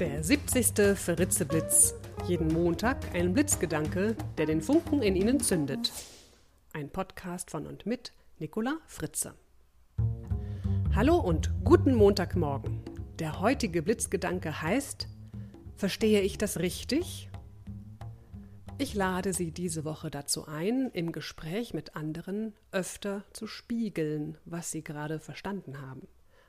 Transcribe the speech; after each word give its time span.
Der 0.00 0.24
70. 0.24 0.98
Fritzeblitz. 0.98 1.94
Jeden 2.26 2.48
Montag 2.48 3.14
ein 3.14 3.32
Blitzgedanke, 3.32 4.16
der 4.36 4.46
den 4.46 4.60
Funken 4.60 5.02
in 5.02 5.14
Ihnen 5.14 5.38
zündet. 5.38 5.92
Ein 6.72 6.90
Podcast 6.90 7.52
von 7.52 7.64
und 7.64 7.86
mit 7.86 8.12
Nicola 8.40 8.78
Fritze. 8.88 9.34
Hallo 10.96 11.16
und 11.18 11.52
guten 11.62 11.94
Montagmorgen. 11.94 12.82
Der 13.20 13.40
heutige 13.40 13.82
Blitzgedanke 13.82 14.62
heißt: 14.62 15.06
Verstehe 15.76 16.22
ich 16.22 16.38
das 16.38 16.58
richtig? 16.58 17.30
Ich 18.78 18.94
lade 18.94 19.32
Sie 19.32 19.52
diese 19.52 19.84
Woche 19.84 20.10
dazu 20.10 20.48
ein, 20.48 20.90
im 20.92 21.12
Gespräch 21.12 21.72
mit 21.72 21.94
anderen 21.94 22.52
öfter 22.72 23.22
zu 23.32 23.46
spiegeln, 23.46 24.38
was 24.44 24.72
Sie 24.72 24.82
gerade 24.82 25.20
verstanden 25.20 25.80
haben. 25.80 26.08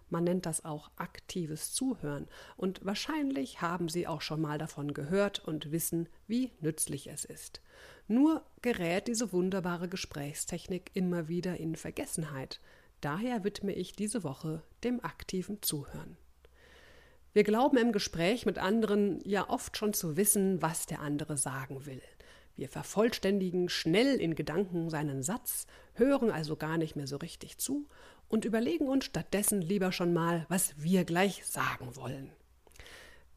Man 0.10 0.24
nennt 0.24 0.46
das 0.46 0.64
auch 0.66 0.92
aktives 0.98 1.74
Zuhören, 1.74 2.28
und 2.58 2.86
wahrscheinlich 2.86 3.62
haben 3.62 3.90
Sie 3.90 4.08
auch 4.08 4.22
schon 4.22 4.42
mal 4.42 4.58
davon 4.58 4.94
gehört 4.94 5.40
und 5.40 5.72
wissen, 5.72 6.08
wie 6.28 6.52
nützlich 6.62 7.08
es 7.08 7.26
ist. 7.26 7.62
Nur 8.08 8.44
gerät 8.62 9.08
diese 9.08 9.34
wunderbare 9.34 9.90
Gesprächstechnik 9.90 10.92
immer 10.94 11.28
wieder 11.28 11.58
in 11.58 11.76
Vergessenheit. 11.76 12.60
Daher 13.02 13.44
widme 13.44 13.74
ich 13.74 13.94
diese 13.94 14.24
Woche 14.24 14.62
dem 14.84 15.04
aktiven 15.04 15.62
Zuhören. 15.62 16.18
Wir 17.34 17.44
glauben 17.44 17.78
im 17.78 17.92
Gespräch 17.92 18.46
mit 18.46 18.58
anderen 18.60 19.20
ja 19.26 19.50
oft 19.50 19.76
schon 19.76 19.94
zu 19.94 20.16
wissen, 20.16 20.62
was 20.62 20.86
der 20.86 21.02
andere 21.02 21.36
sagen 21.38 21.86
will. 21.86 22.02
Wir 22.56 22.70
vervollständigen 22.70 23.70
schnell 23.70 24.16
in 24.16 24.36
Gedanken 24.36 24.90
seinen 24.90 25.24
Satz, 25.24 25.68
hören 25.94 26.32
also 26.32 26.56
gar 26.56 26.78
nicht 26.78 26.96
mehr 26.96 27.08
so 27.08 27.18
richtig 27.18 27.58
zu 27.58 27.88
und 28.28 28.46
überlegen 28.46 28.88
uns 28.88 29.06
stattdessen 29.06 29.62
lieber 29.62 29.92
schon 29.92 30.14
mal, 30.14 30.46
was 30.50 30.74
wir 30.78 31.04
gleich 31.04 31.46
sagen 31.46 31.96
wollen. 31.96 32.32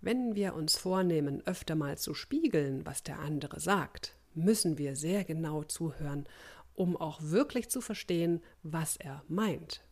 Wenn 0.00 0.36
wir 0.36 0.54
uns 0.54 0.76
vornehmen, 0.76 1.42
öfter 1.44 1.74
mal 1.74 1.98
zu 1.98 2.14
spiegeln, 2.14 2.86
was 2.86 3.02
der 3.02 3.18
andere 3.18 3.58
sagt, 3.58 4.16
müssen 4.34 4.78
wir 4.78 4.94
sehr 4.94 5.24
genau 5.24 5.64
zuhören, 5.64 6.26
um 6.74 6.96
auch 6.96 7.20
wirklich 7.20 7.68
zu 7.68 7.80
verstehen, 7.80 8.40
was 8.62 8.96
er 8.96 9.24
meint. 9.26 9.82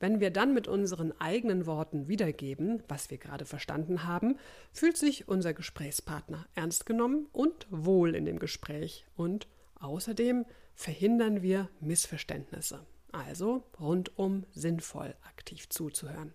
Wenn 0.00 0.18
wir 0.18 0.30
dann 0.30 0.54
mit 0.54 0.66
unseren 0.66 1.12
eigenen 1.20 1.66
Worten 1.66 2.08
wiedergeben, 2.08 2.82
was 2.88 3.10
wir 3.10 3.18
gerade 3.18 3.44
verstanden 3.44 4.04
haben, 4.04 4.38
fühlt 4.72 4.96
sich 4.96 5.28
unser 5.28 5.52
Gesprächspartner 5.52 6.46
ernst 6.54 6.86
genommen 6.86 7.28
und 7.32 7.66
wohl 7.70 8.14
in 8.14 8.24
dem 8.24 8.38
Gespräch 8.38 9.06
und 9.14 9.46
außerdem 9.78 10.46
verhindern 10.74 11.42
wir 11.42 11.68
Missverständnisse. 11.80 12.80
Also 13.12 13.64
rundum 13.78 14.46
sinnvoll 14.52 15.14
aktiv 15.28 15.68
zuzuhören. 15.68 16.32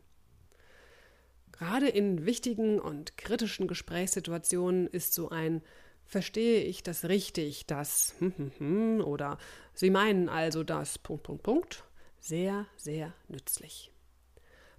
Gerade 1.51 1.87
in 1.87 2.25
wichtigen 2.25 2.79
und 2.79 3.17
kritischen 3.17 3.67
Gesprächssituationen 3.67 4.87
ist 4.87 5.13
so 5.13 5.29
ein 5.29 5.61
Verstehe 6.07 6.61
ich 6.61 6.83
das 6.83 7.05
richtig, 7.05 7.65
das 7.65 8.13
oder 9.03 9.39
Sie 9.73 9.89
meinen 9.89 10.29
also 10.29 10.63
das 10.63 10.99
Punkt, 10.99 11.23
Punkt, 11.23 11.41
Punkt 11.41 11.83
sehr, 12.25 12.65
sehr 12.75 13.13
nützlich. 13.27 13.91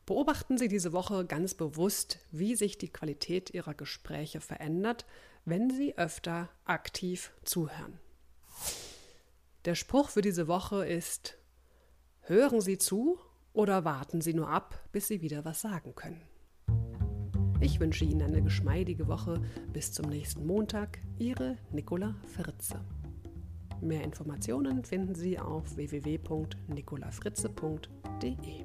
Beobachten 0.05 0.59
Sie 0.59 0.69
diese 0.69 0.93
Woche 0.93 1.25
ganz 1.25 1.55
bewusst, 1.55 2.19
wie 2.33 2.57
sich 2.57 2.79
die 2.79 2.93
Qualität 2.93 3.51
Ihrer 3.51 3.75
Gespräche 3.75 4.41
verändert, 4.41 5.05
wenn 5.45 5.71
Sie 5.71 5.97
öfter 5.97 6.49
aktiv 6.65 7.33
zuhören. 7.45 7.99
Der 9.65 9.75
Spruch 9.75 10.11
für 10.11 10.23
diese 10.23 10.49
Woche 10.49 10.87
ist 10.87 11.39
Hören 12.23 12.61
Sie 12.61 12.79
zu 12.79 13.19
oder 13.53 13.85
warten 13.85 14.21
Sie 14.21 14.35
nur 14.35 14.49
ab, 14.49 14.81
bis 14.91 15.07
Sie 15.07 15.23
wieder 15.23 15.45
was 15.45 15.61
sagen 15.61 15.95
können. 15.95 16.23
Ich 17.61 17.79
wünsche 17.79 18.05
Ihnen 18.05 18.23
eine 18.23 18.43
geschmeidige 18.43 19.07
Woche. 19.07 19.41
Bis 19.73 19.93
zum 19.93 20.07
nächsten 20.09 20.47
Montag. 20.47 20.99
Ihre 21.19 21.57
Nicola 21.71 22.17
Fritze. 22.35 22.81
Mehr 23.81 24.03
Informationen 24.03 24.85
finden 24.85 25.15
Sie 25.15 25.39
auf 25.39 25.77
www.nicolafritze.de. 25.77 28.65